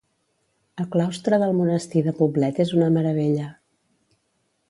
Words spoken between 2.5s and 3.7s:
és una meravella.